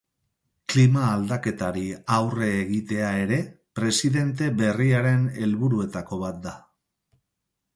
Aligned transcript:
Klima 0.71 1.01
aldaketari 1.07 1.83
aurre 2.15 2.47
egitea 2.61 3.11
ere 3.25 3.39
presidente 3.81 4.49
berriaren 4.63 5.29
helburuetako 5.43 6.21
bat 6.27 6.41
da. 6.49 6.57